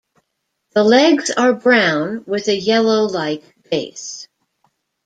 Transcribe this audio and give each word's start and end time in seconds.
The 0.71 0.83
legs 0.83 1.29
are 1.29 1.53
brown 1.53 2.23
with 2.25 2.47
a 2.47 2.57
yellow 2.57 3.03
like 3.03 3.43
base. 3.69 4.27